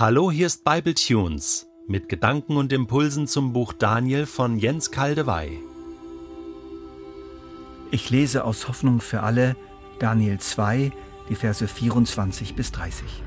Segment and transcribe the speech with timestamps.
[0.00, 5.58] Hallo, hier ist Bible Tunes mit Gedanken und Impulsen zum Buch Daniel von Jens Kaldewey.
[7.90, 9.56] Ich lese aus Hoffnung für alle
[9.98, 10.92] Daniel 2,
[11.28, 13.24] die Verse 24 bis 30.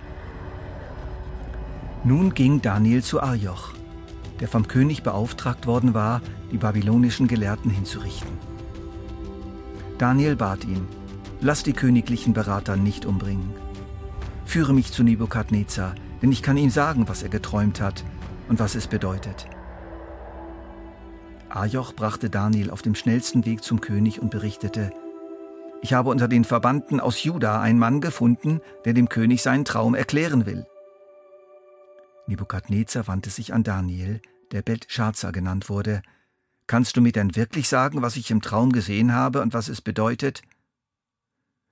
[2.05, 3.73] Nun ging Daniel zu Arjoch,
[4.39, 6.21] der vom König beauftragt worden war,
[6.53, 8.31] die babylonischen Gelehrten hinzurichten.
[9.97, 10.87] Daniel bat ihn,
[11.41, 13.53] lass die königlichen Berater nicht umbringen.
[14.45, 18.03] Führe mich zu Nebukadnezar, denn ich kann ihm sagen, was er geträumt hat
[18.47, 19.47] und was es bedeutet.
[21.49, 24.91] Ajoch brachte Daniel auf dem schnellsten Weg zum König und berichtete,
[25.81, 29.95] ich habe unter den Verbannten aus Juda einen Mann gefunden, der dem König seinen Traum
[29.95, 30.67] erklären will.
[32.27, 36.03] Nebukadnezar wandte sich an Daniel, der Belshazzar genannt wurde.
[36.67, 39.81] Kannst du mir denn wirklich sagen, was ich im Traum gesehen habe und was es
[39.81, 40.43] bedeutet?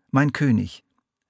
[0.09, 0.83] Mein König,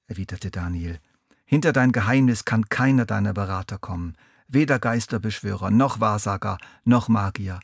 [0.07, 0.99] erwiderte Daniel,
[1.49, 4.15] hinter dein Geheimnis kann keiner deiner Berater kommen,
[4.47, 7.59] weder Geisterbeschwörer, noch Wahrsager, noch Magier.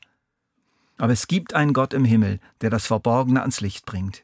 [0.97, 4.23] Aber es gibt einen Gott im Himmel, der das Verborgene ans Licht bringt.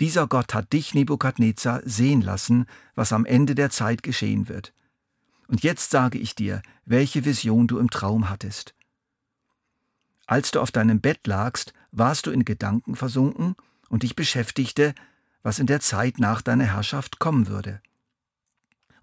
[0.00, 4.74] Dieser Gott hat dich, Nebukadnezar, sehen lassen, was am Ende der Zeit geschehen wird.
[5.48, 8.74] Und jetzt sage ich dir, welche Vision du im Traum hattest.
[10.26, 13.56] Als du auf deinem Bett lagst, warst du in Gedanken versunken
[13.88, 14.94] und dich beschäftigte,
[15.42, 17.80] was in der Zeit nach deiner Herrschaft kommen würde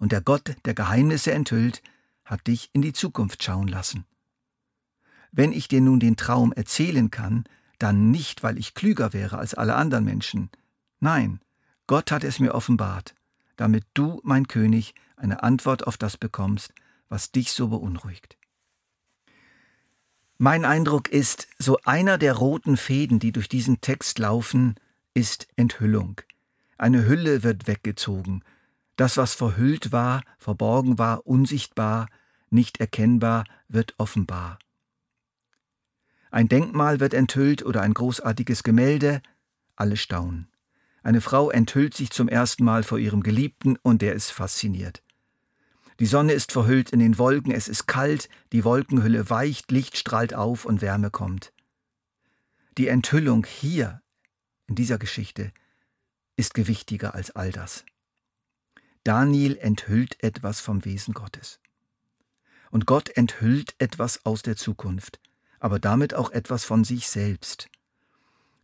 [0.01, 1.83] und der Gott, der Geheimnisse enthüllt,
[2.25, 4.05] hat dich in die Zukunft schauen lassen.
[5.31, 7.45] Wenn ich dir nun den Traum erzählen kann,
[7.77, 10.49] dann nicht, weil ich klüger wäre als alle anderen Menschen.
[10.99, 11.39] Nein,
[11.85, 13.13] Gott hat es mir offenbart,
[13.57, 16.73] damit du, mein König, eine Antwort auf das bekommst,
[17.07, 18.37] was dich so beunruhigt.
[20.39, 24.75] Mein Eindruck ist, so einer der roten Fäden, die durch diesen Text laufen,
[25.13, 26.21] ist Enthüllung.
[26.79, 28.43] Eine Hülle wird weggezogen,
[28.95, 32.07] das, was verhüllt war, verborgen war, unsichtbar,
[32.49, 34.59] nicht erkennbar, wird offenbar.
[36.29, 39.21] Ein Denkmal wird enthüllt oder ein großartiges Gemälde,
[39.75, 40.47] alle staunen.
[41.03, 45.03] Eine Frau enthüllt sich zum ersten Mal vor ihrem Geliebten und der ist fasziniert.
[45.99, 50.33] Die Sonne ist verhüllt in den Wolken, es ist kalt, die Wolkenhülle weicht, Licht strahlt
[50.33, 51.53] auf und Wärme kommt.
[52.77, 54.01] Die Enthüllung hier,
[54.67, 55.51] in dieser Geschichte,
[56.37, 57.83] ist gewichtiger als all das.
[59.03, 61.59] Daniel enthüllt etwas vom Wesen Gottes.
[62.69, 65.19] Und Gott enthüllt etwas aus der Zukunft,
[65.59, 67.69] aber damit auch etwas von sich selbst.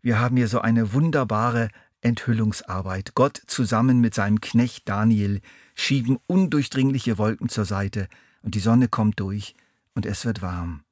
[0.02, 1.70] Wir haben hier so eine wunderbare
[2.02, 3.16] Enthüllungsarbeit.
[3.16, 5.42] Gott zusammen mit seinem Knecht Daniel
[5.76, 8.08] schieben undurchdringliche Wolken zur Seite
[8.44, 9.56] und die Sonne kommt durch
[9.96, 10.84] und es wird warm.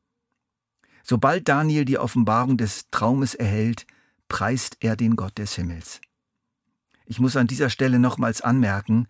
[1.04, 3.86] Sobald Daniel die Offenbarung des Traumes erhält,
[4.28, 6.02] preist er den Gott des Himmels.
[7.06, 9.08] Ich muss an dieser Stelle nochmals anmerken,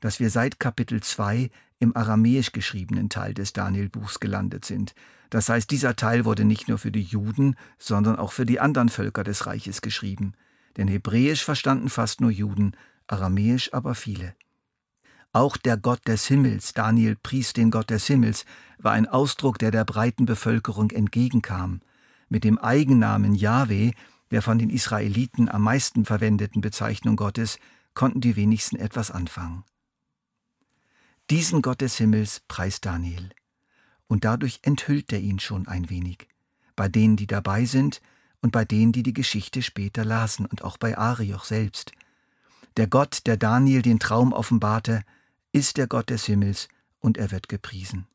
[0.00, 4.94] dass wir seit Kapitel 2 im aramäisch geschriebenen Teil des Danielbuchs gelandet sind.
[5.30, 8.88] Das heißt, dieser Teil wurde nicht nur für die Juden, sondern auch für die anderen
[8.88, 10.32] Völker des Reiches geschrieben.
[10.76, 12.72] Denn Hebräisch verstanden fast nur Juden,
[13.06, 14.34] Aramäisch aber viele.
[15.32, 18.44] Auch der Gott des Himmels, Daniel pries den Gott des Himmels,
[18.78, 21.80] war ein Ausdruck, der der breiten Bevölkerung entgegenkam.
[22.28, 23.92] Mit dem Eigennamen Yahweh,
[24.30, 27.58] der von den Israeliten am meisten verwendeten Bezeichnung Gottes,
[27.94, 29.64] konnten die wenigsten etwas anfangen.
[31.30, 33.28] Diesen Gott des Himmels preist Daniel.
[34.06, 36.26] Und dadurch enthüllt er ihn schon ein wenig.
[36.74, 38.00] Bei denen, die dabei sind
[38.40, 41.92] und bei denen, die die Geschichte später lasen und auch bei Arioch selbst.
[42.78, 45.02] Der Gott, der Daniel den Traum offenbarte,
[45.52, 46.68] ist der Gott des Himmels
[46.98, 48.06] und er wird gepriesen.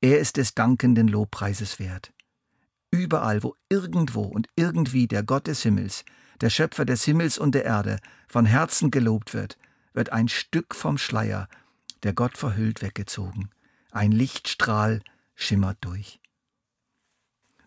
[0.00, 2.12] Er ist des dankenden Lobpreises wert.
[2.90, 6.04] Überall, wo irgendwo und irgendwie der Gott des Himmels,
[6.40, 9.58] der Schöpfer des Himmels und der Erde, von Herzen gelobt wird,
[9.92, 11.48] wird ein Stück vom Schleier
[12.02, 13.50] der Gott verhüllt weggezogen.
[13.90, 15.02] Ein Lichtstrahl
[15.34, 16.20] schimmert durch.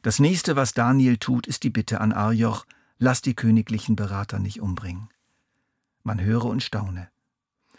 [0.02, 2.66] Das nächste, was Daniel tut, ist die Bitte an Arjoch,
[3.00, 5.10] lass die königlichen Berater nicht umbringen.
[6.04, 7.10] Man höre und staune.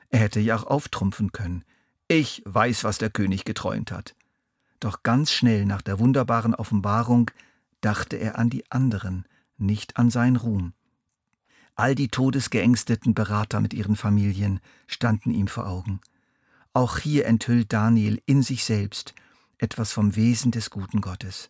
[0.08, 1.64] Er hätte ja auch auftrumpfen können.
[2.08, 4.14] Ich weiß, was der König geträumt hat.
[4.80, 7.30] Doch ganz schnell nach der wunderbaren Offenbarung
[7.80, 9.26] dachte er an die anderen,
[9.56, 10.72] nicht an seinen Ruhm.
[11.74, 16.00] All die todesgeängsteten Berater mit ihren Familien standen ihm vor Augen.
[16.76, 19.14] Auch hier enthüllt Daniel in sich selbst
[19.56, 21.48] etwas vom Wesen des guten Gottes.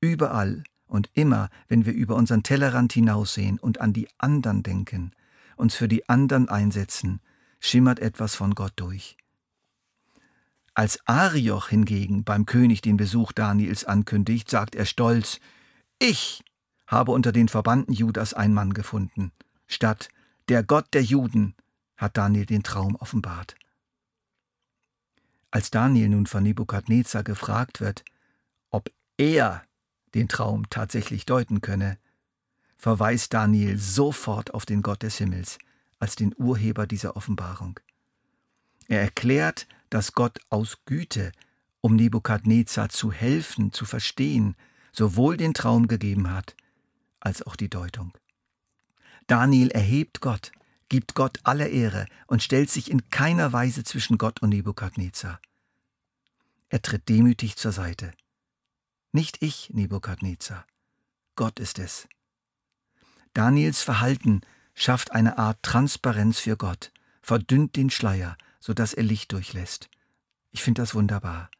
[0.00, 5.10] Überall und immer, wenn wir über unseren Tellerrand hinaussehen und an die anderen denken,
[5.56, 7.22] uns für die anderen einsetzen,
[7.58, 9.16] schimmert etwas von Gott durch.
[10.74, 15.40] Als Arioch hingegen beim König den Besuch Daniels ankündigt, sagt er stolz,
[15.98, 16.44] ich
[16.86, 19.32] habe unter den Verbannten Judas einen Mann gefunden.
[19.66, 20.08] Statt
[20.48, 21.56] der Gott der Juden
[21.96, 23.56] hat Daniel den Traum offenbart.
[25.54, 28.04] Als Daniel nun von Nebukadnezar gefragt wird,
[28.70, 29.62] ob er
[30.12, 31.96] den Traum tatsächlich deuten könne,
[32.76, 35.58] verweist Daniel sofort auf den Gott des Himmels
[36.00, 37.78] als den Urheber dieser Offenbarung.
[38.88, 41.30] Er erklärt, dass Gott aus Güte,
[41.80, 44.56] um Nebukadnezar zu helfen, zu verstehen,
[44.90, 46.56] sowohl den Traum gegeben hat,
[47.20, 48.12] als auch die Deutung.
[49.28, 50.50] Daniel erhebt Gott,
[50.88, 55.40] gibt Gott alle Ehre und stellt sich in keiner Weise zwischen Gott und Nebukadnezar.
[56.68, 58.12] Er tritt demütig zur Seite.
[59.12, 60.66] Nicht ich, Nebukadnezar,
[61.36, 62.08] Gott ist es.
[63.32, 64.42] Daniels Verhalten
[64.74, 66.92] schafft eine Art Transparenz für Gott,
[67.22, 69.88] verdünnt den Schleier, sodass er Licht durchlässt.
[70.50, 71.50] Ich finde das wunderbar.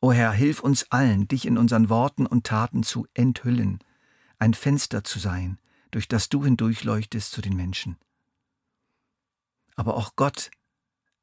[0.00, 3.78] O Herr, hilf uns allen, dich in unseren Worten und Taten zu enthüllen,
[4.38, 5.58] ein Fenster zu sein,
[5.94, 7.96] durch das du hindurchleuchtest zu den Menschen.
[9.76, 10.50] Aber auch Gott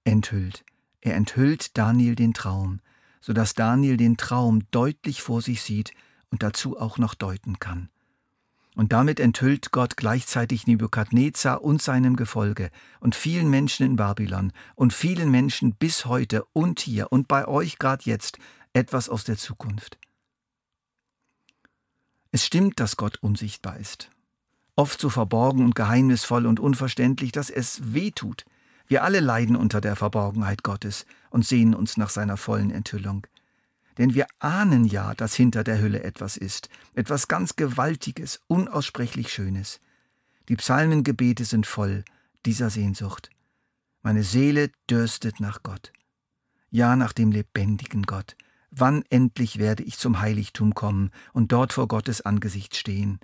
[0.06, 0.64] enthüllt.
[1.02, 2.80] Er enthüllt Daniel den Traum,
[3.20, 5.92] so dass Daniel den Traum deutlich vor sich sieht
[6.30, 7.90] und dazu auch noch deuten kann.
[8.76, 12.72] Und damit enthüllt Gott gleichzeitig Nebukadnezar und seinem Gefolge
[13.02, 17.78] und vielen Menschen in Babylon und vielen Menschen bis heute und hier und bei euch
[17.78, 18.38] gerade jetzt
[18.72, 19.98] etwas aus der Zukunft.
[22.32, 24.10] Es stimmt, dass Gott unsichtbar ist.
[24.76, 28.46] Oft so verborgen und geheimnisvoll und unverständlich, dass es weh tut.
[28.88, 33.28] Wir alle leiden unter der Verborgenheit Gottes und sehnen uns nach seiner vollen Enthüllung.
[33.98, 39.80] Denn wir ahnen ja, dass hinter der Hülle etwas ist, etwas ganz Gewaltiges, unaussprechlich Schönes.
[40.50, 42.04] Die Psalmengebete sind voll
[42.46, 43.30] dieser Sehnsucht.
[44.02, 45.92] Meine Seele dürstet nach Gott.
[46.70, 48.36] Ja, nach dem lebendigen Gott,
[48.72, 53.20] Wann endlich werde ich zum Heiligtum kommen und dort vor Gottes Angesicht stehen?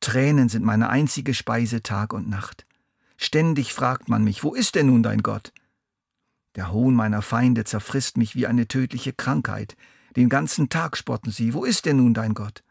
[0.00, 2.66] Tränen sind meine einzige Speise Tag und Nacht.
[3.16, 5.52] Ständig fragt man mich, wo ist denn nun dein Gott?
[6.54, 9.76] Der Hohn meiner Feinde zerfrisst mich wie eine tödliche Krankheit.
[10.16, 12.62] Den ganzen Tag spotten sie, wo ist denn nun dein Gott?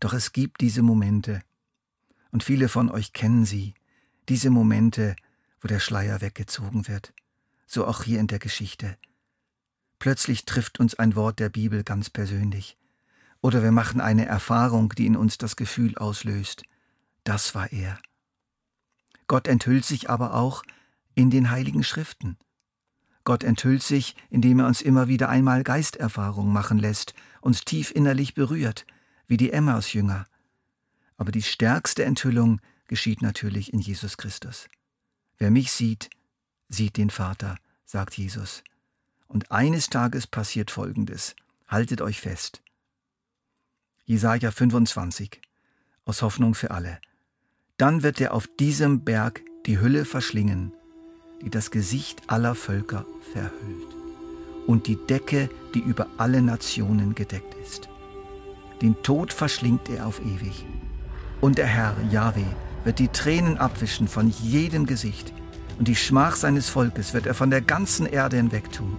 [0.00, 1.40] Doch es gibt diese Momente,
[2.36, 3.72] und viele von euch kennen sie,
[4.28, 5.16] diese Momente,
[5.60, 7.14] wo der Schleier weggezogen wird,
[7.66, 8.98] so auch hier in der Geschichte.
[9.98, 12.76] Plötzlich trifft uns ein Wort der Bibel ganz persönlich.
[13.40, 16.62] Oder wir machen eine Erfahrung, die in uns das Gefühl auslöst.
[17.24, 17.98] Das war er.
[19.26, 20.62] Gott enthüllt sich aber auch
[21.14, 22.36] in den heiligen Schriften.
[23.24, 28.34] Gott enthüllt sich, indem er uns immer wieder einmal Geisterfahrung machen lässt, uns tief innerlich
[28.34, 28.86] berührt,
[29.26, 30.26] wie die Emmaus-Jünger.
[31.16, 34.68] Aber die stärkste Enthüllung geschieht natürlich in Jesus Christus.
[35.38, 36.08] Wer mich sieht,
[36.68, 38.62] sieht den Vater, sagt Jesus.
[39.26, 41.34] Und eines Tages passiert Folgendes.
[41.66, 42.62] Haltet euch fest.
[44.08, 45.40] Jesaja 25
[46.04, 47.00] aus Hoffnung für alle.
[47.76, 50.72] Dann wird er auf diesem Berg die Hülle verschlingen,
[51.42, 53.96] die das Gesicht aller Völker verhüllt,
[54.68, 57.88] und die Decke, die über alle Nationen gedeckt ist.
[58.80, 60.64] Den Tod verschlingt er auf ewig.
[61.40, 62.54] Und der Herr, Yahweh,
[62.84, 65.32] wird die Tränen abwischen von jedem Gesicht,
[65.80, 68.96] und die Schmach seines Volkes wird er von der ganzen Erde hinwegtun.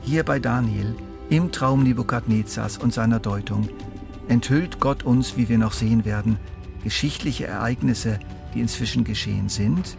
[0.00, 0.96] Hier bei Daniel,
[1.28, 3.68] im Traum Nebukadnezars und seiner Deutung,
[4.28, 6.38] enthüllt Gott uns, wie wir noch sehen werden,
[6.82, 8.18] geschichtliche Ereignisse,
[8.54, 9.96] die inzwischen geschehen sind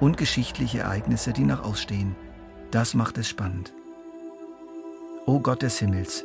[0.00, 2.16] und geschichtliche Ereignisse, die noch ausstehen.
[2.70, 3.72] Das macht es spannend.
[5.26, 6.24] O Gott des Himmels,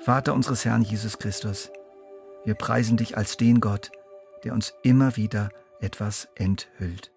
[0.00, 1.70] Vater unseres Herrn Jesus Christus,
[2.44, 3.90] wir preisen dich als den Gott,
[4.44, 7.10] der uns immer wieder etwas enthüllt.